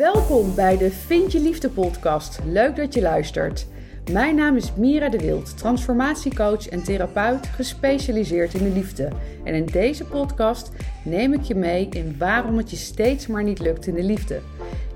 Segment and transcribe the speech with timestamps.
[0.00, 2.38] Welkom bij de Vind je Liefde podcast.
[2.44, 3.66] Leuk dat je luistert.
[4.12, 9.08] Mijn naam is Mira de Wild, transformatiecoach en therapeut gespecialiseerd in de liefde.
[9.44, 10.70] En in deze podcast
[11.04, 14.40] neem ik je mee in waarom het je steeds maar niet lukt in de liefde.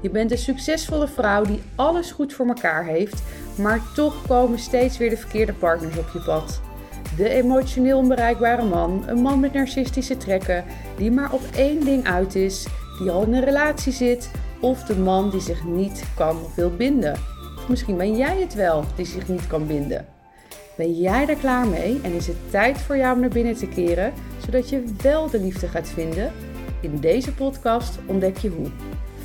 [0.01, 3.23] Je bent een succesvolle vrouw die alles goed voor elkaar heeft,
[3.59, 6.61] maar toch komen steeds weer de verkeerde partners op je pad.
[7.17, 10.65] De emotioneel onbereikbare man, een man met narcistische trekken,
[10.97, 12.67] die maar op één ding uit is,
[12.99, 17.13] die al in een relatie zit, of de man die zich niet kan wil binden.
[17.57, 20.07] Of misschien ben jij het wel die zich niet kan binden.
[20.77, 23.69] Ben jij daar klaar mee en is het tijd voor jou om naar binnen te
[23.69, 24.13] keren,
[24.45, 26.33] zodat je wel de liefde gaat vinden?
[26.81, 28.71] In deze podcast ontdek je hoe.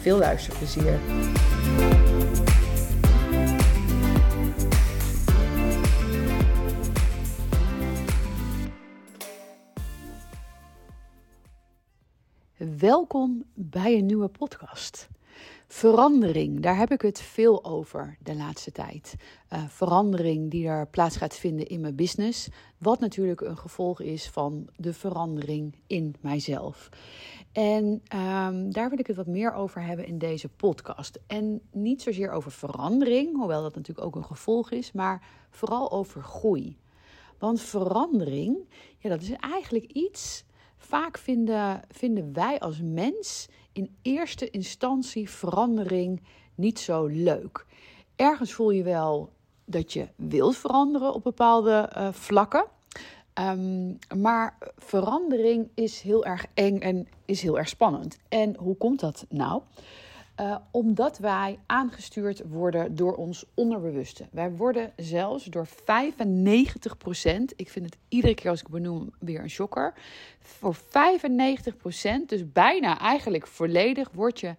[0.01, 0.99] Veel luisterplezier.
[12.77, 15.07] Welkom bij een nieuwe podcast.
[15.71, 19.15] Verandering, daar heb ik het veel over de laatste tijd.
[19.53, 24.29] Uh, verandering die er plaats gaat vinden in mijn business, wat natuurlijk een gevolg is
[24.29, 26.89] van de verandering in mijzelf.
[27.51, 31.19] En um, daar wil ik het wat meer over hebben in deze podcast.
[31.27, 36.21] En niet zozeer over verandering, hoewel dat natuurlijk ook een gevolg is, maar vooral over
[36.21, 36.77] groei.
[37.37, 38.57] Want verandering,
[38.97, 40.43] ja, dat is eigenlijk iets.
[40.77, 46.21] Vaak vinden, vinden wij als mens in eerste instantie verandering
[46.55, 47.65] niet zo leuk.
[48.15, 49.29] Ergens voel je wel
[49.65, 52.65] dat je wilt veranderen op bepaalde uh, vlakken.
[53.39, 58.17] Um, maar verandering is heel erg eng en is heel erg spannend.
[58.29, 59.61] En hoe komt dat nou?
[60.39, 64.27] Uh, omdat wij aangestuurd worden door ons onderbewuste.
[64.31, 65.71] Wij worden zelfs door 95%,
[67.55, 69.93] ik vind het iedere keer als ik benoem weer een shocker.
[70.39, 70.79] Voor 95%,
[72.25, 74.55] dus bijna eigenlijk volledig, word je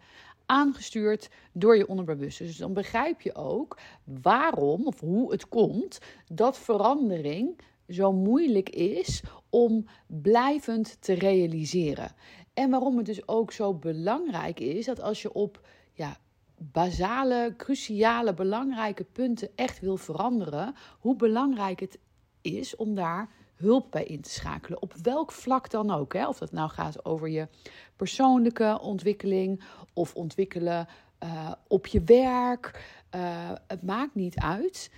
[0.47, 2.45] aangestuurd door je onderbewuste.
[2.45, 7.59] Dus dan begrijp je ook waarom of hoe het komt dat verandering
[7.89, 12.15] zo moeilijk is om blijvend te realiseren.
[12.55, 16.17] En waarom het dus ook zo belangrijk is dat als je op ja,
[16.57, 21.99] basale, cruciale, belangrijke punten echt wil veranderen, hoe belangrijk het
[22.41, 24.83] is om daar hulp bij in te schakelen.
[24.83, 26.13] Op welk vlak dan ook.
[26.13, 26.29] Hè?
[26.29, 27.49] Of dat nou gaat over je
[27.97, 29.63] persoonlijke ontwikkeling
[29.93, 30.89] of ontwikkelen
[31.25, 32.95] uh, op je werk.
[33.15, 34.91] Uh, het maakt niet uit.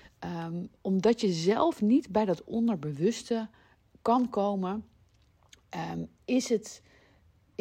[0.45, 3.49] Um, omdat je zelf niet bij dat onderbewuste
[4.03, 4.85] kan komen,
[5.93, 6.83] um, is het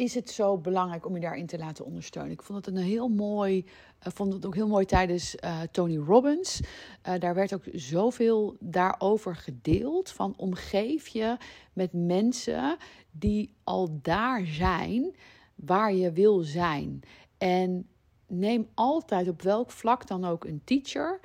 [0.02, 2.32] is het zo belangrijk om je daarin te laten ondersteunen.
[2.32, 5.96] Ik vond het een heel mooi, uh, vond het ook heel mooi tijdens uh, Tony
[5.96, 6.60] Robbins.
[6.60, 10.10] Uh, daar werd ook zoveel daarover gedeeld.
[10.10, 11.36] Van omgeef je
[11.72, 12.76] met mensen
[13.10, 15.14] die al daar zijn
[15.54, 17.00] waar je wil zijn.
[17.38, 17.88] En
[18.26, 21.20] neem altijd op welk vlak dan ook een teacher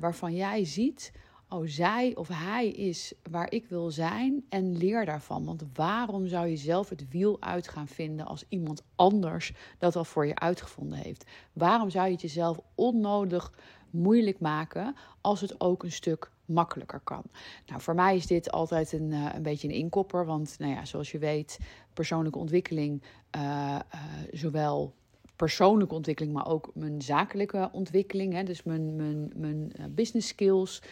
[0.00, 1.12] waarvan jij ziet
[1.50, 5.44] oh, zij of hij is waar ik wil zijn en leer daarvan.
[5.44, 10.04] Want waarom zou je zelf het wiel uit gaan vinden als iemand anders dat al
[10.04, 11.30] voor je uitgevonden heeft?
[11.52, 13.52] Waarom zou je het jezelf onnodig
[13.90, 17.22] moeilijk maken als het ook een stuk makkelijker kan.
[17.66, 20.84] Nou, voor mij is dit altijd een, uh, een beetje een inkopper, want nou ja,
[20.84, 21.58] zoals je weet,
[21.92, 23.02] persoonlijke ontwikkeling,
[23.36, 24.02] uh, uh,
[24.32, 24.94] zowel
[25.36, 28.32] persoonlijke ontwikkeling, maar ook mijn zakelijke ontwikkeling.
[28.32, 30.82] Hè, dus mijn, mijn, mijn business skills,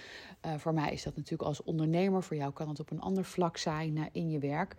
[0.47, 2.22] uh, voor mij is dat natuurlijk als ondernemer.
[2.22, 4.76] Voor jou kan het op een ander vlak zijn uh, in je werk.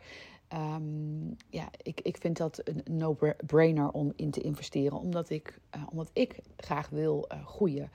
[0.53, 5.83] Um, ja, ik, ik vind dat een no-brainer om in te investeren, omdat ik, uh,
[5.89, 7.91] omdat ik graag wil groeien.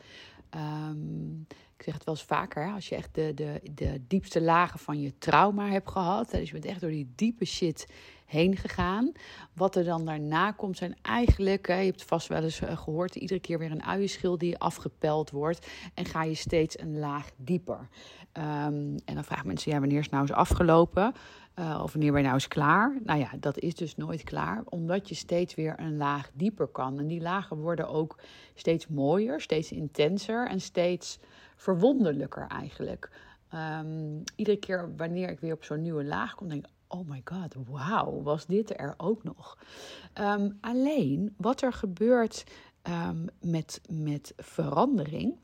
[0.90, 4.78] Um, ik zeg het wel eens vaker, als je echt de, de, de diepste lagen
[4.78, 7.86] van je trauma hebt gehad, dus je bent echt door die diepe shit
[8.24, 9.12] heen gegaan.
[9.52, 13.40] Wat er dan daarna komt zijn eigenlijk, je hebt vast wel eens eh, gehoord, iedere
[13.40, 15.66] keer weer een uienschil die afgepeld wordt.
[15.94, 17.88] En ga je steeds een laag dieper.
[18.32, 21.14] Um, en dan vragen mensen, ja, wanneer is nou eens afgelopen?
[21.58, 22.98] Uh, of wanneer ben je nou eens klaar?
[23.04, 26.98] Nou ja, dat is dus nooit klaar, omdat je steeds weer een laag dieper kan.
[26.98, 28.18] En die lagen worden ook
[28.54, 31.18] steeds mooier, steeds intenser en steeds
[31.56, 33.10] verwonderlijker eigenlijk.
[33.54, 37.20] Um, iedere keer wanneer ik weer op zo'n nieuwe laag kom, denk ik: oh my
[37.24, 39.58] god, wauw, was dit er ook nog?
[40.20, 42.44] Um, alleen wat er gebeurt
[42.82, 45.36] um, met, met verandering,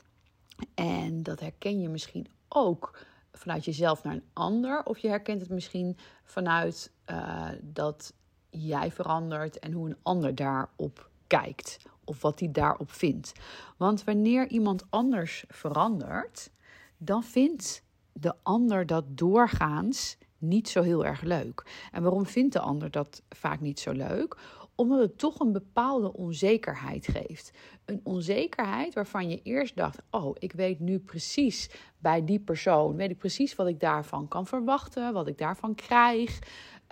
[0.73, 5.49] en dat herken je misschien ook vanuit jezelf naar een ander, of je herkent het
[5.49, 8.13] misschien vanuit uh, dat
[8.49, 13.31] jij verandert en hoe een ander daarop kijkt of wat hij daarop vindt.
[13.77, 16.51] Want wanneer iemand anders verandert,
[16.97, 21.63] dan vindt de ander dat doorgaans niet zo heel erg leuk.
[21.91, 24.37] En waarom vindt de ander dat vaak niet zo leuk?
[24.75, 27.51] Omdat het toch een bepaalde onzekerheid geeft.
[27.85, 33.11] Een onzekerheid waarvan je eerst dacht: Oh, ik weet nu precies bij die persoon, weet
[33.11, 36.39] ik precies wat ik daarvan kan verwachten, wat ik daarvan krijg.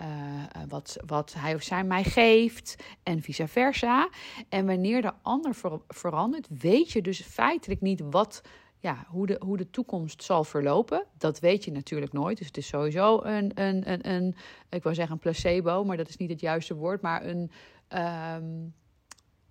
[0.00, 0.06] Uh,
[0.68, 4.08] wat, wat hij of zij mij geeft en vice versa.
[4.48, 5.54] En wanneer de ander
[5.88, 8.42] verandert, weet je dus feitelijk niet wat
[8.80, 12.38] ja, hoe, de, hoe de toekomst zal verlopen, dat weet je natuurlijk nooit.
[12.38, 14.36] Dus het is sowieso een, een, een, een
[14.68, 17.00] ik wou zeggen een placebo, maar dat is niet het juiste woord.
[17.00, 17.50] Maar een
[18.36, 18.74] um,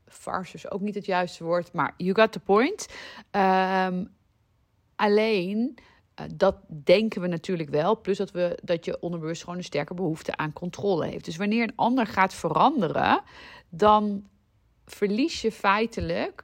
[0.05, 1.73] farce is ook niet het juiste woord.
[1.73, 2.87] Maar you got the point.
[3.31, 4.11] Um,
[4.95, 5.77] alleen,
[6.19, 8.01] uh, dat denken we natuurlijk wel.
[8.01, 11.25] Plus dat, we, dat je onderbewust gewoon een sterke behoefte aan controle heeft.
[11.25, 13.21] Dus wanneer een ander gaat veranderen,
[13.69, 14.27] dan
[14.85, 16.43] verlies je feitelijk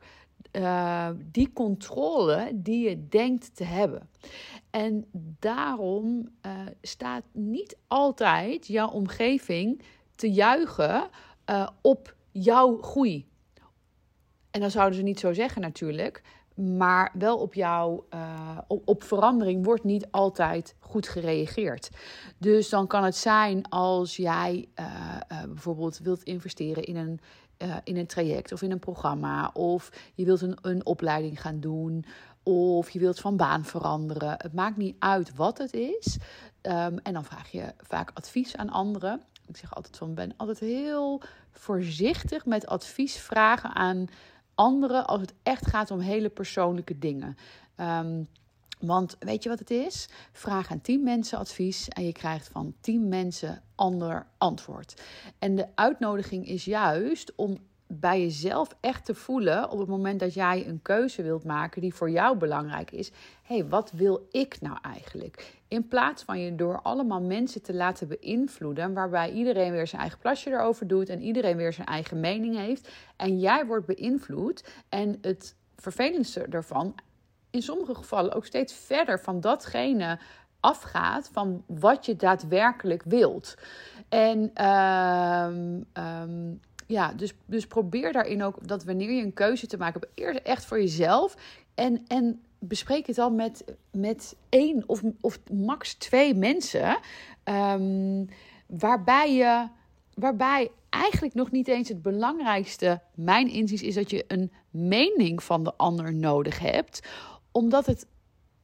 [0.56, 4.10] uh, die controle die je denkt te hebben.
[4.70, 5.06] En
[5.40, 9.82] daarom uh, staat niet altijd jouw omgeving
[10.16, 11.10] te juichen
[11.50, 13.28] uh, op jouw groei.
[14.52, 16.22] En dan zouden ze niet zo zeggen natuurlijk,
[16.56, 18.06] maar wel op jouw
[18.68, 21.90] op, op, verandering wordt niet altijd goed gereageerd.
[22.38, 24.68] Dus dan kan het zijn als jij
[25.48, 27.20] bijvoorbeeld wilt investeren in een
[27.58, 29.50] uh, in een traject of in een programma.
[29.54, 32.06] Of je wilt een, een opleiding gaan doen.
[32.44, 34.36] Of je wilt van baan veranderen.
[34.38, 36.18] Het maakt niet uit wat het is.
[36.62, 39.22] Um, en dan vraag je vaak advies aan anderen.
[39.48, 41.22] Ik zeg altijd van ben altijd heel
[41.52, 44.08] voorzichtig met advies vragen aan
[44.56, 47.38] anderen als het echt gaat om hele persoonlijke dingen.
[47.78, 48.28] Um,
[48.86, 50.10] want weet je wat het is?
[50.32, 55.02] Vraag aan 10 mensen advies en je krijgt van 10 mensen ander antwoord.
[55.40, 60.34] En de uitnodiging is juist om bij jezelf echt te voelen op het moment dat
[60.34, 63.12] jij een keuze wilt maken die voor jou belangrijk is.
[63.44, 65.54] Hé, hey, wat wil ik nou eigenlijk?
[65.68, 70.20] In plaats van je door allemaal mensen te laten beïnvloeden, waarbij iedereen weer zijn eigen
[70.20, 72.90] plasje erover doet en iedereen weer zijn eigen mening heeft.
[73.16, 76.96] En jij wordt beïnvloed en het vervelendste daarvan
[77.56, 80.20] in sommige gevallen ook steeds verder van datgene
[80.60, 83.56] afgaat van wat je daadwerkelijk wilt.
[84.10, 86.54] En ehm, ehm,
[86.88, 90.40] ja, dus, dus probeer daarin ook dat wanneer je een keuze te maken hebt, eerst
[90.40, 91.36] echt voor jezelf.
[91.76, 96.98] En, en bespreek het dan met, met één of, of max twee mensen.
[97.44, 98.28] Um,
[98.68, 99.68] waarbij je
[100.14, 105.64] waarbij eigenlijk nog niet eens het belangrijkste, mijn inziens, is dat je een mening van
[105.64, 107.08] de ander nodig hebt
[107.56, 108.08] omdat het,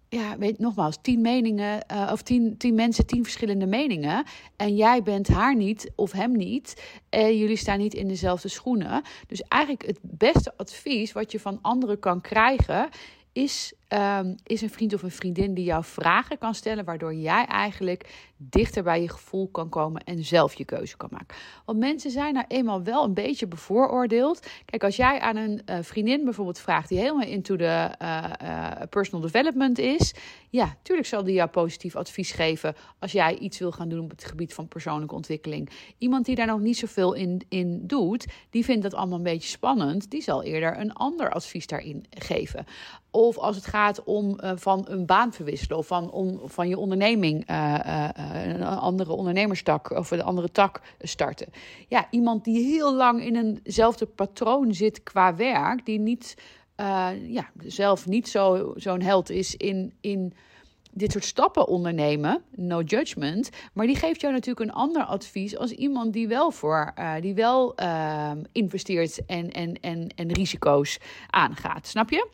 [0.10, 4.26] ja, weet nogmaals, tien meningen uh, of tien, tien mensen, tien verschillende meningen.
[4.56, 6.84] En jij bent haar niet of hem niet.
[7.10, 9.02] En jullie staan niet in dezelfde schoenen.
[9.28, 12.90] Dus eigenlijk het beste advies wat je van anderen kan krijgen,
[13.32, 17.46] is, um, is een vriend of een vriendin die jou vragen kan stellen, waardoor jij
[17.46, 21.38] eigenlijk dichter bij je gevoel kan komen en zelf je keuze kan maken.
[21.66, 24.48] Want mensen zijn nou eenmaal wel een beetje bevooroordeeld.
[24.66, 28.72] Kijk, als jij aan een uh, vriendin bijvoorbeeld vraagt die helemaal into de uh, uh,
[28.90, 30.14] personal development is,
[30.50, 34.10] ja, tuurlijk zal die jou positief advies geven als jij iets wil gaan doen op
[34.10, 35.70] het gebied van persoonlijke ontwikkeling.
[35.98, 39.50] Iemand die daar nog niet zoveel in, in doet, die vindt dat allemaal een beetje
[39.50, 42.66] spannend, die zal eerder een ander advies daarin geven.
[43.12, 47.44] Of als het gaat om van een baan verwisselen of van, om, van je onderneming
[48.44, 51.47] een andere ondernemerstak of een andere tak starten.
[51.88, 56.35] Ja, iemand die heel lang in eenzelfde patroon zit qua werk, die niet,
[57.28, 60.33] ja, zelf niet zo, zo'n held is in, in
[60.94, 65.71] dit soort stappen ondernemen, no judgment, maar die geeft jou natuurlijk een ander advies als
[65.71, 71.88] iemand die wel voor, die wel uh, investeert en, en, en, en risico's aangaat.
[71.88, 72.28] Snap je?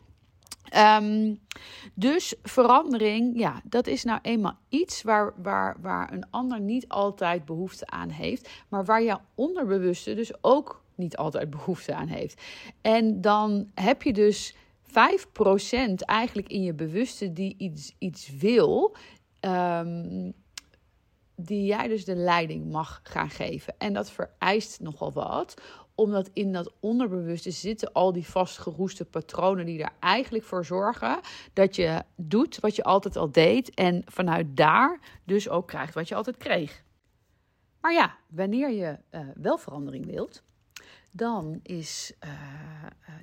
[0.76, 1.40] Um,
[1.94, 7.44] dus verandering, ja, dat is nou eenmaal iets waar, waar, waar een ander niet altijd
[7.44, 12.42] behoefte aan heeft, maar waar jouw onderbewuste dus ook niet altijd behoefte aan heeft.
[12.80, 14.94] En dan heb je dus 5%
[15.96, 18.96] eigenlijk in je bewuste die iets, iets wil.
[19.40, 20.34] Um,
[21.40, 23.74] die jij dus de leiding mag gaan geven.
[23.78, 25.54] En dat vereist nogal wat,
[25.98, 31.20] omdat in dat onderbewuste zitten al die vastgeroeste patronen die er eigenlijk voor zorgen
[31.52, 36.08] dat je doet wat je altijd al deed en vanuit daar dus ook krijgt wat
[36.08, 36.82] je altijd kreeg.
[37.80, 40.42] Maar ja, wanneer je uh, wel verandering wilt,
[41.10, 42.30] dan is, uh,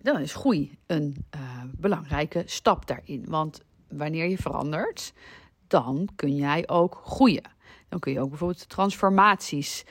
[0.02, 1.26] dan is groei een
[1.72, 3.26] belangrijke stap daarin.
[3.28, 5.14] Want wanneer je verandert,
[5.68, 7.52] dan kun jij ook groeien.
[7.90, 9.86] Dan kun je ook bijvoorbeeld transformaties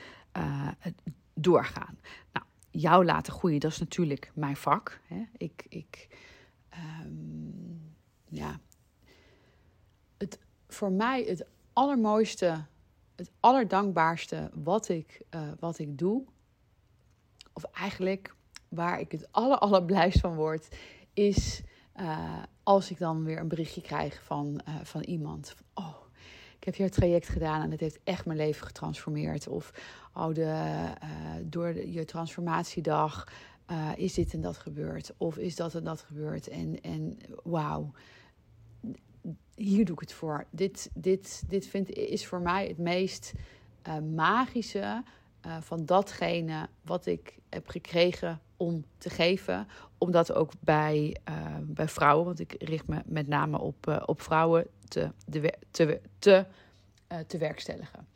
[1.33, 1.97] doorgaan.
[2.33, 4.99] Nou, jou laten groeien, dat is natuurlijk mijn vak.
[5.07, 5.23] Hè?
[5.37, 6.07] Ik, ik
[7.03, 7.95] um,
[8.27, 8.59] ja,
[10.17, 12.65] het, voor mij het allermooiste,
[13.15, 16.25] het allerdankbaarste wat ik, uh, wat ik doe,
[17.53, 18.35] of eigenlijk
[18.69, 20.77] waar ik het aller, allerblijst van word,
[21.13, 21.61] is
[21.95, 25.49] uh, als ik dan weer een berichtje krijg van, uh, van iemand.
[25.49, 26.04] Van, oh,
[26.65, 29.47] ik heb hier het traject gedaan en het heeft echt mijn leven getransformeerd.
[29.47, 29.71] Of
[30.13, 31.09] oh, de, uh,
[31.43, 33.27] door je transformatiedag
[33.95, 35.13] is dit en dat gebeurd.
[35.17, 36.47] Of is dat en dat gebeurd.
[36.47, 37.91] En, en wauw,
[39.55, 40.45] hier doe ik het voor.
[40.49, 43.33] Dit, dit, dit vind, is voor mij het meest
[44.15, 45.03] magische
[45.59, 49.67] van datgene wat ik heb gekregen om te geven.
[49.97, 54.21] Omdat ook bij, uh, bij vrouwen, want ik richt me met name op, uh, op
[54.21, 56.45] vrouwen, te, de, te, te,
[57.27, 58.07] te werkstelligen.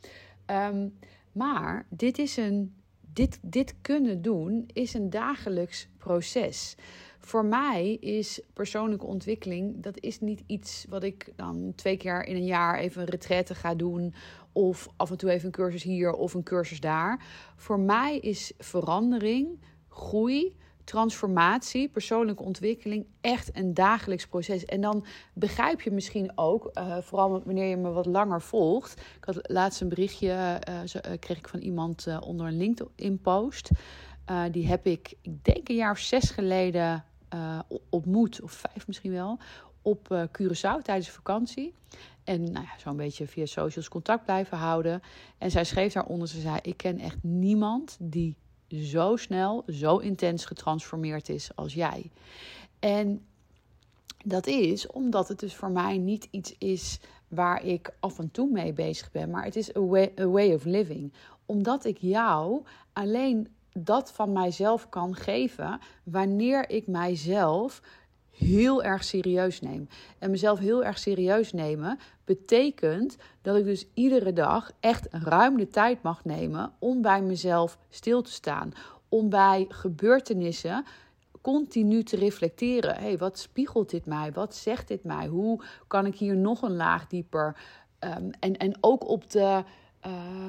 [0.46, 0.98] Um,
[1.32, 2.74] maar dit is een.
[3.12, 6.76] Dit, dit kunnen doen is een dagelijks proces.
[7.20, 12.36] Voor mij is persoonlijke ontwikkeling, dat is niet iets wat ik dan twee keer in
[12.36, 14.14] een jaar even een retraite ga doen.
[14.52, 17.24] Of af en toe even een cursus hier of een cursus daar.
[17.56, 24.64] Voor mij is verandering groei, transformatie, persoonlijke ontwikkeling echt een dagelijks proces.
[24.64, 29.00] En dan begrijp je misschien ook, uh, vooral wanneer je me wat langer volgt.
[29.16, 33.70] Ik had laatst een berichtje, uh, kreeg ik van iemand onder een LinkedIn-post.
[34.50, 37.04] die heb ik, ik denk een jaar of zes geleden
[37.88, 39.38] ontmoet, of vijf misschien wel,
[39.82, 41.74] op Curaçao tijdens de vakantie.
[42.30, 45.02] En nou ja, zo'n beetje via socials contact blijven houden.
[45.38, 48.36] En zij schreef daaronder, ze zei, ik ken echt niemand die
[48.68, 52.10] zo snel, zo intens getransformeerd is als jij.
[52.78, 53.24] En
[54.24, 58.50] dat is omdat het dus voor mij niet iets is waar ik af en toe
[58.50, 61.12] mee bezig ben, maar het is a way, a way of living.
[61.46, 67.80] Omdat ik jou alleen dat van mijzelf kan geven wanneer ik mijzelf
[68.40, 69.88] heel erg serieus neem.
[70.18, 71.98] En mezelf heel erg serieus nemen
[72.36, 77.78] betekent dat ik dus iedere dag echt ruim de tijd mag nemen om bij mezelf
[77.88, 78.72] stil te staan.
[79.08, 80.84] Om bij gebeurtenissen
[81.40, 82.96] continu te reflecteren.
[82.96, 84.32] hey, wat spiegelt dit mij?
[84.32, 85.26] Wat zegt dit mij?
[85.26, 87.56] Hoe kan ik hier nog een laag dieper?
[88.00, 89.64] Um, en, en ook op de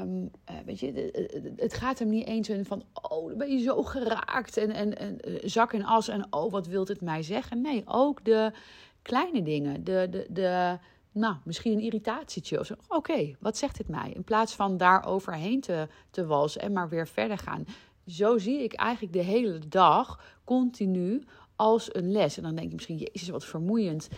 [0.02, 0.32] Um,
[0.66, 1.12] weet je,
[1.56, 5.20] het gaat hem niet eens van, oh, dan ben je zo geraakt en, en, en
[5.20, 7.62] eh, zak in as en oh, wat wilt het mij zeggen?
[7.62, 8.52] Nee, ook de
[9.02, 10.78] kleine dingen, de, de, de
[11.12, 12.76] nou, misschien een irritatietje of zo.
[12.88, 14.12] Oké, wat zegt dit mij?
[14.12, 17.66] In plaats van daar overheen te, te walsen en maar weer verder gaan.
[18.08, 21.24] Zo zie ik eigenlijk de hele dag continu
[21.56, 22.38] als een les.
[22.38, 24.10] En dan denk je misschien, jezus, wat vermoeiend.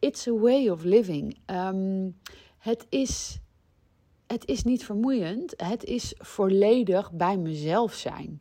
[0.00, 1.38] It's a way of living.
[1.46, 2.16] Um,
[2.58, 3.38] het is
[4.26, 5.54] het is niet vermoeiend.
[5.56, 8.40] Het is volledig bij mezelf zijn.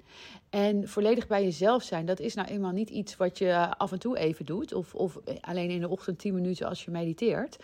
[0.50, 4.00] En volledig bij jezelf zijn, dat is nou eenmaal niet iets wat je af en
[4.00, 4.74] toe even doet.
[4.74, 7.58] Of, of alleen in de ochtend 10 minuten als je mediteert.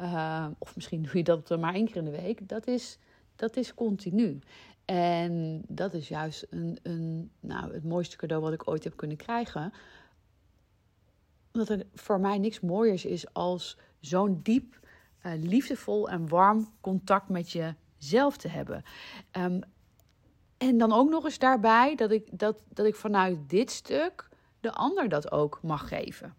[0.00, 2.48] Uh, of misschien doe je dat maar één keer in de week.
[2.48, 2.98] Dat is,
[3.36, 4.38] dat is continu.
[4.84, 9.16] En dat is juist een, een, nou, het mooiste cadeau wat ik ooit heb kunnen
[9.16, 9.72] krijgen.
[11.52, 14.85] Omdat er voor mij niks mooiers is als zo'n diep
[15.26, 18.84] uh, liefdevol en warm contact met jezelf te hebben.
[19.32, 19.60] Um,
[20.58, 24.28] en dan ook nog eens daarbij dat ik, dat, dat ik vanuit dit stuk
[24.60, 26.34] de ander dat ook mag geven.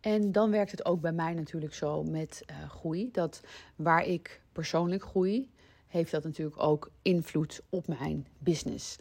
[0.00, 3.10] En dan werkt het ook bij mij natuurlijk zo met uh, groei.
[3.12, 3.40] Dat
[3.76, 5.50] waar ik persoonlijk groei,
[5.86, 8.96] heeft dat natuurlijk ook invloed op mijn business.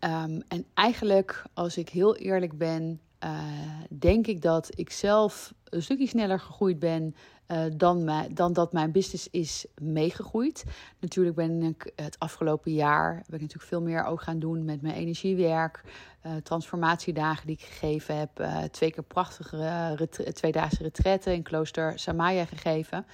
[0.00, 3.40] Um, en eigenlijk, als ik heel eerlijk ben, uh,
[3.88, 7.14] denk ik dat ik zelf een stukje sneller gegroeid ben
[7.48, 10.64] uh, dan, dan dat mijn business is meegegroeid.
[11.00, 14.82] Natuurlijk ben ik het afgelopen jaar ben ik natuurlijk veel meer ook gaan doen met
[14.82, 15.82] mijn energiewerk.
[16.26, 18.40] Uh, transformatiedagen die ik gegeven heb.
[18.40, 23.06] Uh, twee keer prachtige tweedaagse retretten in klooster Samaya gegeven.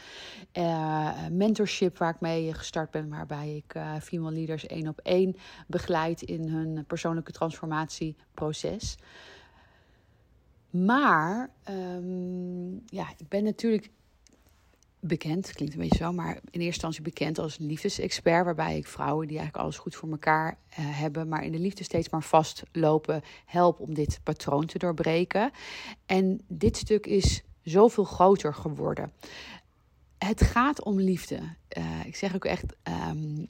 [1.30, 3.08] mentorship waar ik mee gestart ben.
[3.08, 5.36] Waarbij ik female leaders één op één
[5.66, 8.96] begeleid in hun persoonlijke transformatieproces.
[10.70, 13.90] Maar um, ja, ik ben natuurlijk
[15.04, 19.26] bekend, klinkt een beetje zo, maar in eerste instantie bekend als liefdesexpert, waarbij ik vrouwen
[19.26, 23.22] die eigenlijk alles goed voor elkaar uh, hebben, maar in de liefde steeds maar vastlopen,
[23.44, 25.50] help om dit patroon te doorbreken.
[26.06, 29.12] En dit stuk is zoveel groter geworden.
[30.18, 31.40] Het gaat om liefde.
[31.78, 32.64] Uh, ik zeg ook echt.
[33.10, 33.46] Um,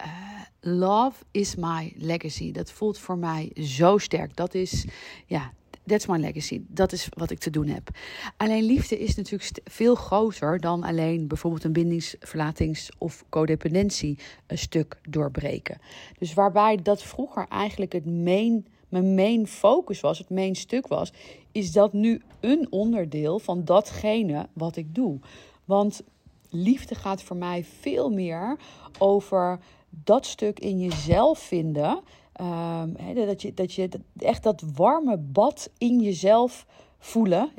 [0.00, 2.52] uh, love is my legacy.
[2.52, 4.36] Dat voelt voor mij zo sterk.
[4.36, 4.86] Dat is,
[5.26, 5.52] ja,
[5.86, 6.62] that's my legacy.
[6.68, 7.88] Dat is wat ik te doen heb.
[8.36, 14.58] Alleen liefde is natuurlijk veel groter dan alleen bijvoorbeeld een bindings-, verlatings- of codependentie een
[14.58, 15.78] stuk doorbreken.
[16.18, 21.12] Dus waarbij dat vroeger eigenlijk het main, mijn main focus was, het main stuk was,
[21.52, 25.18] is dat nu een onderdeel van datgene wat ik doe.
[25.64, 26.02] Want
[26.50, 28.56] liefde gaat voor mij veel meer
[28.98, 29.58] over
[29.90, 32.00] dat stuk in jezelf vinden
[32.40, 33.88] Um, dat je, dat je
[34.18, 36.66] echt dat warme bad in jezelf
[36.98, 37.50] voelen.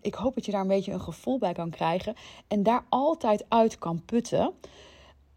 [0.00, 2.14] Ik hoop dat je daar een beetje een gevoel bij kan krijgen.
[2.48, 4.52] En daar altijd uit kan putten.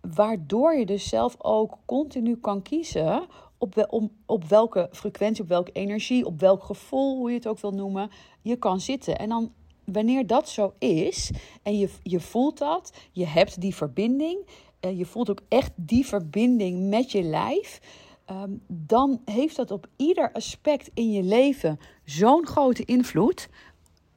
[0.02, 3.28] Waardoor je dus zelf ook continu kan kiezen
[3.58, 3.88] op,
[4.26, 8.10] op welke frequentie, op welke energie, op welk gevoel, hoe je het ook wil noemen,
[8.42, 9.18] je kan zitten.
[9.18, 9.52] En dan
[9.84, 11.32] wanneer dat zo is
[11.64, 14.46] en je, je voelt dat, je hebt die verbinding,
[14.80, 17.80] en je voelt ook echt die verbinding met je lijf,
[18.26, 23.50] ehm, dan heeft dat op ieder aspect in je leven zo'n grote invloed.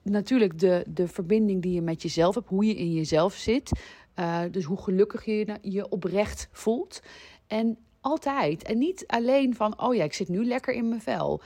[0.03, 3.71] Natuurlijk de, de verbinding die je met jezelf hebt, hoe je in jezelf zit.
[4.19, 7.03] Uh, dus hoe gelukkig je je oprecht voelt.
[7.47, 8.63] En altijd.
[8.63, 11.41] En niet alleen van, oh ja, ik zit nu lekker in mijn vel.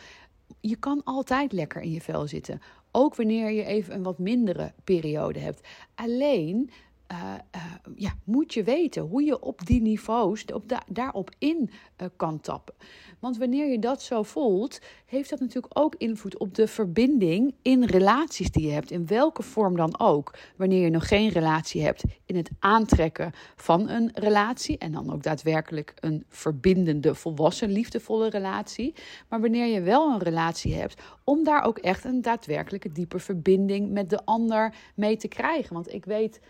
[0.61, 2.61] Je kan altijd lekker in je vel zitten.
[2.93, 5.69] Ook wanneer je even een wat mindere periode hebt.
[5.95, 6.71] Alleen
[7.13, 7.35] uh,
[7.95, 11.71] ja, moet je weten hoe je op die niveaus op da daarop in
[12.03, 12.75] uh, kan tappen.
[13.19, 17.85] Want wanneer je dat zo voelt, heeft dat natuurlijk ook invloed op de verbinding in
[17.85, 20.35] relaties die je hebt, in welke vorm dan ook.
[20.57, 25.23] Wanneer je nog geen relatie hebt, in het aantrekken van een relatie en dan ook
[25.23, 28.95] daadwerkelijk een verbindende, volwassen, liefdevolle relatie.
[29.29, 33.91] Maar wanneer je wel een relatie hebt, om daar ook echt een daadwerkelijke diepe verbinding
[33.91, 35.75] met de ander mee te krijgen.
[35.75, 36.41] Want ik weet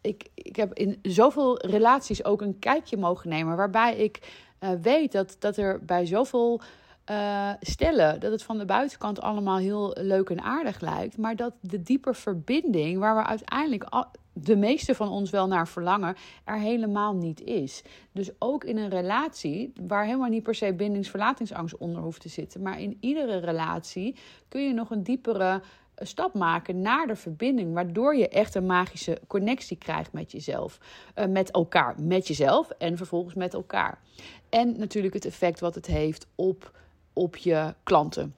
[0.00, 3.56] ik, ik heb in zoveel relaties ook een kijkje mogen nemen.
[3.56, 6.60] Waarbij ik uh, weet dat, dat er bij zoveel
[7.10, 11.16] uh, stellen dat het van de buitenkant allemaal heel leuk en aardig lijkt.
[11.16, 13.84] Maar dat de diepe verbinding, waar we uiteindelijk
[14.32, 17.82] de meeste van ons wel naar verlangen, er helemaal niet is.
[18.12, 22.62] Dus ook in een relatie, waar helemaal niet per se bindingsverlatingsangst onder hoeft te zitten.
[22.62, 24.16] Maar in iedere relatie
[24.48, 25.62] kun je nog een diepere
[26.06, 30.78] stap maken naar de verbinding, waardoor je echt een magische connectie krijgt met jezelf,
[31.16, 33.98] uh, met elkaar, met jezelf en vervolgens met elkaar.
[34.48, 36.78] En natuurlijk het effect wat het heeft op,
[37.12, 38.34] op je klanten.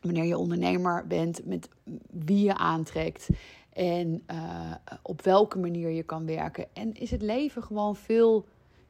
[0.00, 1.68] Wanneer je ondernemer bent, met
[2.10, 3.28] wie je aantrekt
[3.72, 6.66] en uh, op welke manier je kan werken.
[6.72, 8.46] En is het leven gewoon veel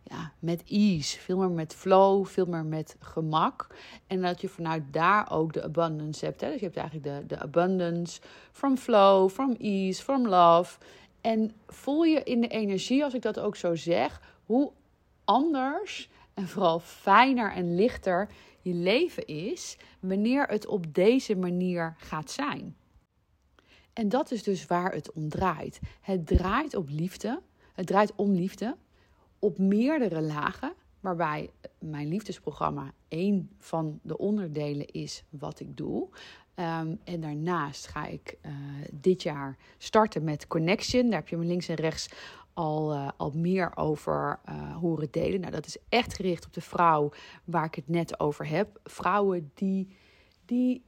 [0.08, 3.66] ja, met ease, veel meer met flow, veel meer met gemak.
[4.06, 6.40] En dat je vanuit daar ook de abundance hebt.
[6.40, 6.50] Hè?
[6.50, 8.20] Dus je hebt eigenlijk de, de abundance
[8.52, 10.78] from flow, from ease, from love.
[11.20, 14.72] En voel je in de energie, als ik dat ook zo zeg, hoe
[15.24, 18.28] anders en vooral fijner en lichter
[18.60, 22.76] je leven is wanneer het op deze manier gaat zijn.
[23.92, 25.80] En dat is dus waar het om draait.
[26.00, 27.40] Het draait op liefde.
[27.72, 28.76] Het draait om liefde
[29.38, 36.08] op meerdere lagen, waarbij mijn liefdesprogramma één van de onderdelen is wat ik doe.
[36.54, 38.52] Ehm, en daarnaast ga ik uh,
[38.92, 41.10] dit jaar starten met Connection.
[41.10, 42.08] Daar heb je me links en rechts
[42.52, 45.40] al, uh, al meer over uh, horen delen.
[45.40, 47.10] Nou, dat is echt gericht op de vrouw
[47.44, 48.80] waar ik het net over heb.
[48.84, 49.96] Vrouwen die,
[50.44, 50.84] die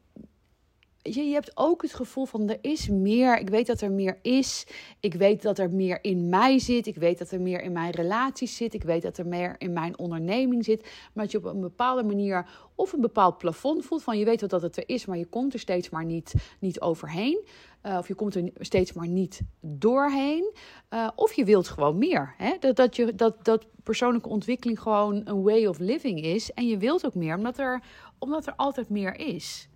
[1.02, 3.38] je, je hebt ook het gevoel van er is meer.
[3.38, 4.66] Ik weet dat er meer is.
[5.00, 6.86] Ik weet dat er meer in mij zit.
[6.86, 8.74] Ik weet dat er meer in mijn relaties zit.
[8.74, 10.82] Ik weet dat er meer in mijn onderneming zit.
[11.12, 14.40] Maar dat je op een bepaalde manier of een bepaald plafond voelt van je weet
[14.40, 17.44] wat dat het er is, maar je komt er steeds maar niet, niet overheen.
[17.82, 20.52] Uh, of je komt er steeds maar niet doorheen.
[20.90, 22.34] Uh, of je wilt gewoon meer.
[22.36, 22.56] Hè?
[22.60, 26.52] Dat, dat, je, dat, dat persoonlijke ontwikkeling gewoon een way of living is.
[26.52, 27.82] En je wilt ook meer, omdat er,
[28.18, 29.68] omdat er altijd meer is.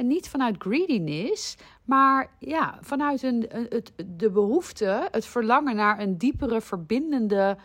[0.00, 6.18] En niet vanuit greediness, maar ja, vanuit een, het, de behoefte, het verlangen naar een
[6.18, 7.56] diepere, verbindende,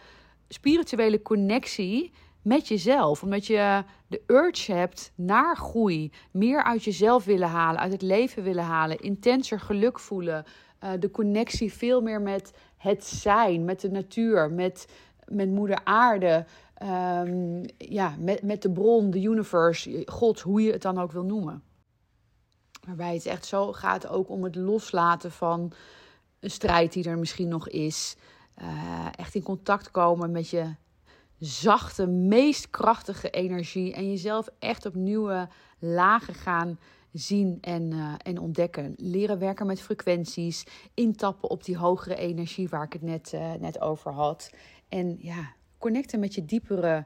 [0.47, 3.23] spirituele connectie met jezelf.
[3.23, 8.43] Omdat je de urge hebt naar groei, meer uit jezelf willen halen, uit het leven
[8.43, 10.45] willen halen, intenser geluk voelen.
[10.83, 14.87] Uh, de connectie veel meer met het zijn, met de natuur, met,
[15.27, 16.45] met moeder aarde.
[16.83, 21.23] Um, ja, met, met de bron, de universe, God, hoe je het dan ook wil
[21.23, 21.63] noemen.
[22.85, 25.73] Waarbij het echt zo gaat ook om het loslaten van
[26.39, 28.15] een strijd die er misschien nog is.
[28.61, 30.75] Uh, echt in contact komen met je
[31.39, 33.93] zachte, meest krachtige energie.
[33.93, 35.47] En jezelf echt op nieuwe
[35.79, 36.79] lagen gaan
[37.11, 38.93] zien en, uh, en ontdekken.
[38.97, 40.63] Leren werken met frequenties.
[40.93, 44.51] Intappen op die hogere energie waar ik het net, uh, net over had.
[44.89, 47.05] En ja, connecten met je diepere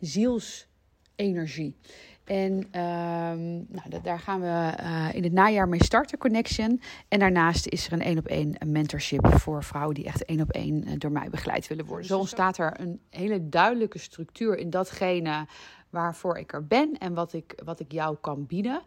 [0.00, 1.76] zielsenergie.
[2.24, 6.80] En ehm, nou, daar gaan we uh, in het najaar mee starten, Connection.
[7.08, 10.50] En daarnaast is er een één op één mentorship voor vrouwen die echt één op
[10.50, 12.06] één door mij begeleid willen worden.
[12.06, 15.46] Zo ontstaat er een hele duidelijke structuur in datgene
[15.90, 18.82] waarvoor ik er ben en wat ik, wat ik jou kan bieden.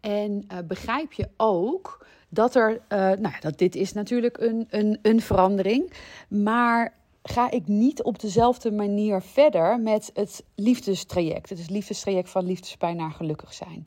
[0.00, 4.98] En uh, begrijp je ook dat er, nou ja, dat dit is natuurlijk een, een,
[5.02, 5.92] een verandering,
[6.28, 11.48] maar ga ik niet op dezelfde manier verder met het liefdestraject.
[11.48, 13.86] Het is het liefdestraject van liefdespijn naar gelukkig zijn.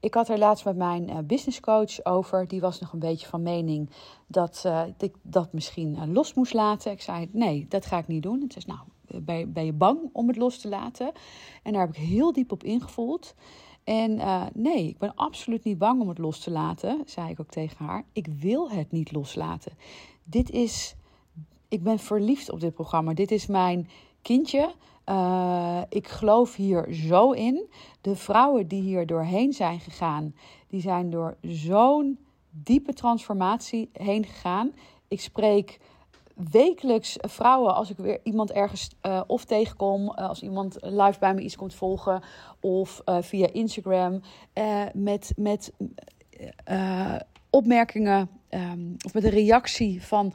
[0.00, 2.48] Ik had er laatst met mijn uh, businesscoach over.
[2.48, 3.90] Die was nog een beetje van mening
[4.26, 6.92] dat uh, ik dat misschien uh, los moest laten.
[6.92, 8.40] Ik zei, nee, dat ga ik niet doen.
[8.40, 11.12] Het is nou, ben, ben je bang om het los te laten?
[11.62, 13.34] En daar heb ik heel diep op ingevoeld.
[13.84, 14.20] En
[14.54, 17.84] nee, ik ben absoluut niet bang om het los te laten, zei ik ook tegen
[17.84, 18.04] haar.
[18.12, 19.72] Ik wil het niet loslaten.
[20.24, 20.96] Dit is
[21.68, 23.14] ik ben verliefd op dit programma.
[23.14, 23.88] Dit is mijn
[24.22, 24.74] kindje.
[25.06, 27.70] Uh, ik geloof hier zo in.
[28.00, 30.34] De vrouwen die hier doorheen zijn gegaan,
[30.68, 32.18] die zijn door zo'n
[32.50, 34.72] diepe transformatie heen gegaan.
[35.08, 35.80] Ik spreek
[36.50, 41.34] wekelijks vrouwen als ik weer iemand ergens uh, of tegenkom, uh, als iemand live bij
[41.34, 42.22] me iets komt volgen
[42.60, 44.20] of via Instagram
[44.92, 45.72] met, met
[47.50, 50.32] opmerkingen um, of met een reactie van.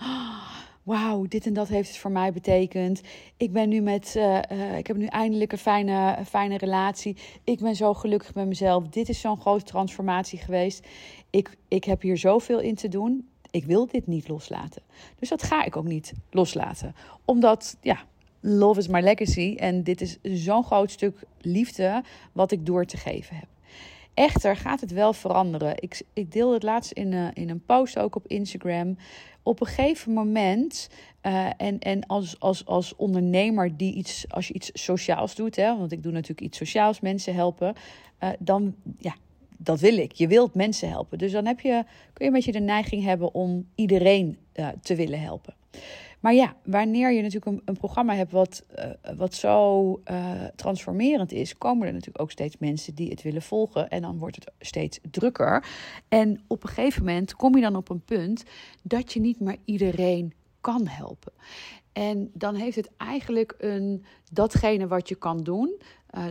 [0.83, 3.01] Wauw, dit en dat heeft het voor mij betekend.
[3.37, 7.17] Ik ben nu met, uh, uh, ik heb nu eindelijk een fijne, fijne relatie.
[7.43, 8.87] Ik ben zo gelukkig met mezelf.
[8.87, 10.87] Dit is zo'n grote transformatie geweest.
[11.29, 13.29] Ik, ik heb hier zoveel in te doen.
[13.51, 14.81] Ik wil dit niet loslaten.
[15.19, 16.95] Dus dat ga ik ook niet loslaten.
[17.25, 18.05] Omdat, ja,
[18.39, 19.55] love is my legacy.
[19.59, 23.47] En dit is zo'n groot stuk liefde wat ik door te geven heb.
[24.13, 25.73] Echter gaat het wel veranderen.
[25.79, 28.97] Ik, ik deel het laatst in, uh, in een post ook op Instagram
[29.43, 30.89] op een gegeven moment,
[31.23, 35.77] uh, en, en als, als, als ondernemer die iets, als je iets sociaals doet, hè,
[35.77, 37.73] want ik doe natuurlijk iets sociaals, mensen helpen,
[38.23, 39.15] uh, dan ja,
[39.57, 40.11] dat wil ik.
[40.11, 41.17] Je wilt mensen helpen.
[41.17, 44.37] Dus dan heb je, kun je een beetje de neiging hebben om iedereen
[44.81, 45.53] te willen helpen.
[46.21, 51.57] Maar ja, wanneer je natuurlijk een, programma hebt wat, uh, wat zo uh, transformerend is,
[51.57, 53.89] komen er natuurlijk ook steeds mensen die het willen volgen.
[53.89, 55.65] En dan wordt het steeds drukker.
[56.07, 58.43] En op een gegeven moment kom je dan op een punt
[58.83, 61.31] dat je niet meer iedereen kan helpen.
[61.93, 65.81] En dan heeft het eigenlijk een datgene wat je kan doen.
[66.17, 66.25] Uh,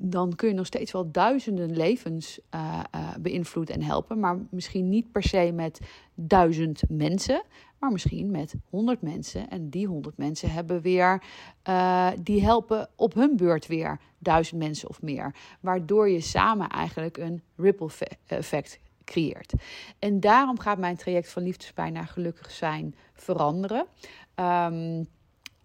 [0.00, 2.80] dan kun je nog steeds wel duizenden levens uh,
[3.20, 4.20] beïnvloeden en helpen.
[4.20, 5.80] Maar misschien niet per se met
[6.14, 7.42] duizend mensen
[7.82, 9.48] maar misschien met 100 mensen.
[9.50, 11.22] En die 100 mensen hebben weer,
[11.68, 15.34] uh, die helpen op hun beurt weer duizend mensen of meer.
[15.60, 17.90] Waardoor je samen eigenlijk een ripple
[18.26, 19.52] effect creëert.
[19.98, 23.86] En daarom gaat mijn traject van liefdespijn naar gelukkig zijn veranderen.
[24.34, 25.08] Um,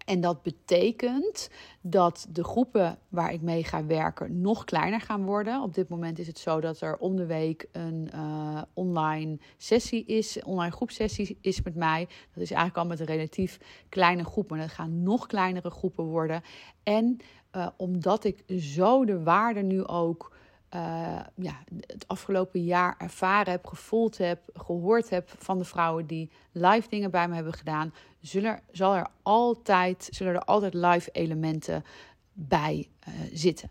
[0.08, 5.62] en dat betekent dat de groepen waar ik mee ga werken nog kleiner gaan worden.
[5.62, 10.04] Op dit moment is het zo dat er om de week een uh, online sessie
[10.04, 12.08] is, online groepsessie is met mij.
[12.34, 16.04] Dat is eigenlijk al met een relatief kleine groep, maar dat gaan nog kleinere groepen
[16.04, 16.42] worden.
[16.82, 17.16] En
[17.56, 20.36] uh, omdat ik zo de waarde nu ook
[20.74, 26.30] uh, ja, het afgelopen jaar ervaren heb, gevoeld heb, gehoord heb van de vrouwen die
[26.52, 31.84] live dingen bij me hebben gedaan, zullen, zal er altijd, zullen er altijd live elementen
[32.32, 33.70] bij uh, zitten.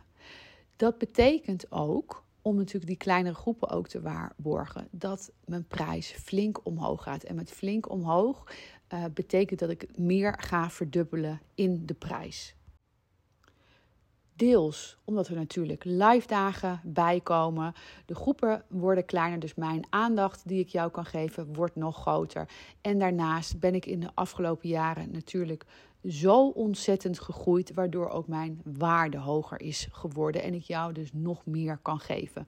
[0.76, 6.66] Dat betekent ook, om natuurlijk die kleinere groepen ook te waarborgen, dat mijn prijs flink
[6.66, 7.24] omhoog gaat.
[7.24, 8.52] En met flink omhoog
[8.94, 12.56] uh, betekent dat ik meer ga verdubbelen in de prijs.
[14.38, 17.74] Deels omdat er natuurlijk live dagen bij komen.
[18.06, 22.50] De groepen worden kleiner, dus mijn aandacht die ik jou kan geven wordt nog groter.
[22.82, 25.66] En daarnaast ben ik in de afgelopen jaren natuurlijk
[26.08, 31.46] zo ontzettend gegroeid, waardoor ook mijn waarde hoger is geworden en ik jou dus nog
[31.46, 32.48] meer kan geven.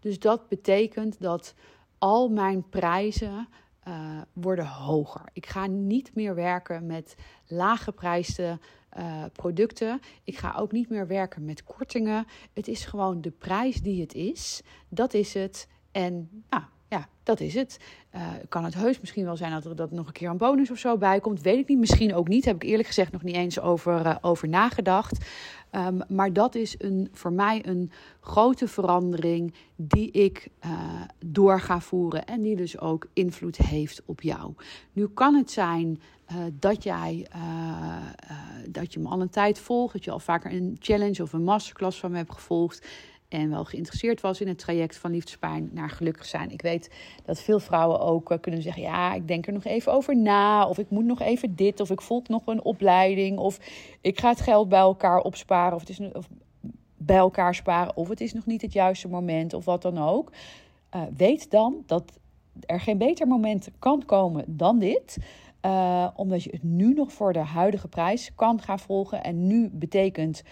[0.00, 1.54] Dus dat betekent dat
[1.98, 3.48] al mijn prijzen
[3.88, 5.22] uh, worden hoger.
[5.32, 7.16] Ik ga niet meer werken met
[7.46, 8.58] laaggeprijsde
[8.98, 10.00] uh, producten.
[10.24, 12.26] Ik ga ook niet meer werken met kortingen.
[12.52, 14.62] Het is gewoon de prijs die het is.
[14.88, 15.68] Dat is het.
[15.92, 16.62] En nou,
[17.22, 17.78] dat is het.
[18.14, 20.70] Uh, kan het heus misschien wel zijn dat er dat nog een keer een bonus
[20.70, 21.40] of zo bij komt.
[21.40, 21.78] Weet ik niet.
[21.78, 22.44] Misschien ook niet.
[22.44, 25.24] Heb ik eerlijk gezegd nog niet eens over, uh, over nagedacht.
[25.72, 31.80] Um, maar dat is een, voor mij een grote verandering die ik uh, door ga
[31.80, 32.24] voeren.
[32.24, 34.54] En die dus ook invloed heeft op jou.
[34.92, 36.00] Nu kan het zijn
[36.52, 37.26] dat jij
[38.68, 39.92] dat je me al een tijd volgt.
[39.92, 42.86] Dat je al vaker een challenge of een masterclass van me hebt gevolgd
[43.32, 46.50] en wel geïnteresseerd was in het traject van liefdespijn naar gelukkig zijn.
[46.50, 46.90] Ik weet
[47.24, 50.66] dat veel vrouwen ook uh, kunnen zeggen: ja, ik denk er nog even over na,
[50.66, 53.58] of ik moet nog even dit, of ik volg nog een opleiding, of
[54.00, 56.28] ik ga het geld bij elkaar opsparen, of het is of
[56.96, 60.32] bij elkaar sparen, of het is nog niet het juiste moment, of wat dan ook.
[60.94, 62.18] Uh, weet dan dat
[62.66, 65.18] er geen beter moment kan komen dan dit.
[65.66, 69.22] Uh, omdat je het nu nog voor de huidige prijs kan gaan volgen.
[69.22, 70.42] En nu betekent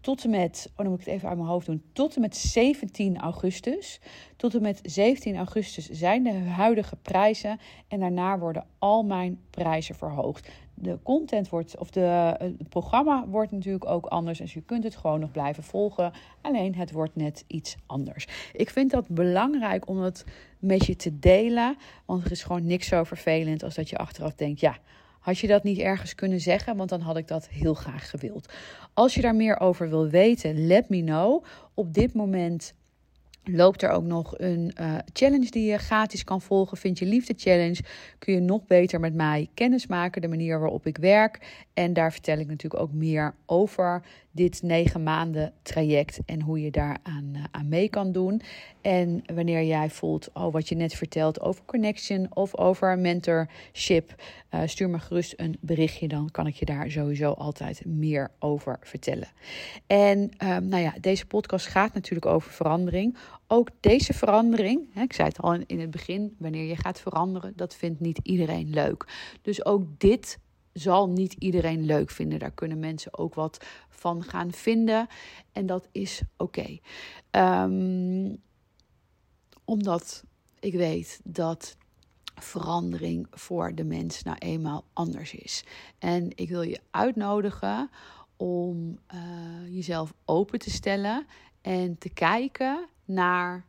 [0.00, 2.20] tot en met, oh dan moet ik het even uit mijn hoofd doen, tot en
[2.20, 4.00] met 17 augustus.
[4.36, 9.94] Tot en met 17 augustus zijn de huidige prijzen en daarna worden al mijn prijzen
[9.94, 10.50] verhoogd.
[10.74, 14.38] De content wordt, of de, het programma wordt natuurlijk ook anders.
[14.38, 16.12] Dus je kunt het gewoon nog blijven volgen.
[16.40, 18.26] Alleen het wordt net iets anders.
[18.52, 20.24] Ik vind dat belangrijk om het
[20.58, 21.76] met je te delen.
[22.04, 24.78] Want er is gewoon niks zo vervelend als dat je achteraf denkt: ja,
[25.20, 26.76] had je dat niet ergens kunnen zeggen?
[26.76, 28.52] Want dan had ik dat heel graag gewild.
[28.94, 31.44] Als je daar meer over wil weten, let me know.
[31.74, 32.74] Op dit moment
[33.44, 36.76] loopt er ook nog een uh, challenge die je gratis kan volgen.
[36.76, 37.80] Vind je liefde challenge?
[38.18, 41.64] Kun je nog beter met mij kennismaken, de manier waarop ik werk.
[41.74, 46.70] En daar vertel ik natuurlijk ook meer over dit negen maanden traject en hoe je
[46.70, 48.42] daaraan uh, aan mee kan doen.
[48.80, 54.14] En wanneer jij voelt, oh, wat je net vertelt over connection of over mentorship,
[54.50, 56.08] uh, stuur me gerust een berichtje.
[56.08, 59.28] Dan kan ik je daar sowieso altijd meer over vertellen.
[59.86, 63.16] En um, nou ja, deze podcast gaat natuurlijk over verandering.
[63.46, 67.52] Ook deze verandering, hè, ik zei het al in het begin, wanneer je gaat veranderen,
[67.56, 69.06] dat vindt niet iedereen leuk.
[69.42, 70.38] Dus ook dit
[70.72, 72.38] zal niet iedereen leuk vinden.
[72.38, 75.06] Daar kunnen mensen ook wat van gaan vinden.
[75.52, 76.78] En dat is oké.
[77.30, 78.42] Um,
[79.64, 80.24] omdat
[80.60, 81.76] ik weet dat
[82.34, 85.64] verandering voor de mens nou eenmaal anders is.
[85.98, 87.90] En ik wil je uitnodigen
[88.36, 91.26] om uh, jezelf open te stellen
[91.60, 93.64] en te kijken naar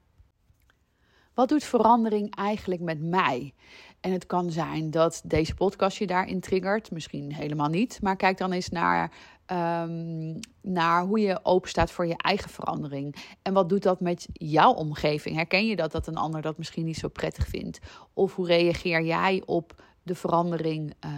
[1.34, 3.54] wat doet verandering eigenlijk met mij?
[4.02, 8.02] En het kan zijn dat deze podcast je daarin triggert, misschien helemaal niet.
[8.02, 9.12] Maar kijk dan eens naar
[9.52, 13.16] um, naar hoe je open staat voor je eigen verandering.
[13.42, 15.36] En wat doet dat met jouw omgeving?
[15.36, 17.80] Herken je dat dat een ander dat misschien niet zo prettig vindt?
[18.14, 21.12] Of hoe reageer jij op de verandering uh,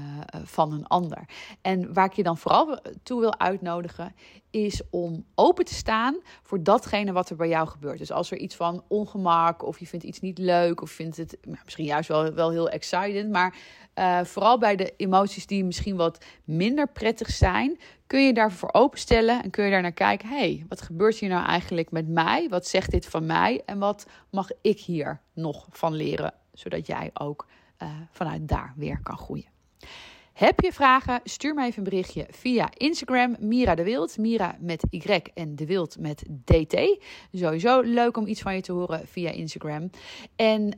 [0.43, 1.25] van een ander.
[1.61, 4.15] En waar ik je dan vooral toe wil uitnodigen,
[4.49, 7.97] is om open te staan voor datgene wat er bij jou gebeurt.
[7.97, 11.37] Dus als er iets van ongemak, of je vindt iets niet leuk, of vindt het
[11.41, 13.55] nou, misschien juist wel, wel heel excited, maar
[13.95, 19.43] uh, vooral bij de emoties die misschien wat minder prettig zijn, kun je daarvoor openstellen
[19.43, 20.29] en kun je daar naar kijken.
[20.29, 22.49] hey, wat gebeurt hier nou eigenlijk met mij?
[22.49, 23.61] Wat zegt dit van mij?
[23.65, 27.47] En wat mag ik hier nog van leren, zodat jij ook
[27.83, 29.51] uh, vanuit daar weer kan groeien.
[30.33, 31.19] Heb je vragen?
[31.23, 33.35] Stuur mij even een berichtje via Instagram.
[33.39, 34.17] Mira de Wild.
[34.17, 37.05] Mira met Y en de Wild met DT.
[37.31, 39.89] Sowieso leuk om iets van je te horen via Instagram.
[40.35, 40.75] En uh,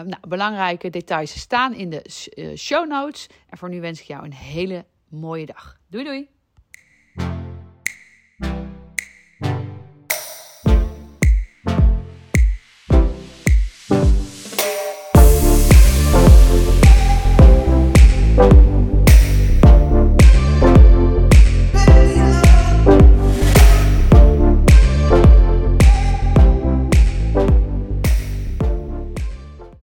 [0.00, 2.10] nou, belangrijke details staan in de
[2.56, 3.26] show notes.
[3.48, 5.78] En voor nu wens ik jou een hele mooie dag.
[5.88, 6.37] Doei doei!